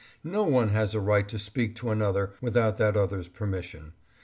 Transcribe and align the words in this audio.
No 0.23 0.45
one 0.45 0.69
has 0.69 0.95
a 0.95 0.99
right 0.99 1.29
to 1.29 1.37
speak 1.37 1.75
to 1.75 1.91
another 1.91 2.33
without 2.41 2.77
that 2.77 2.97
other's 2.97 3.27
permission. 3.27 3.93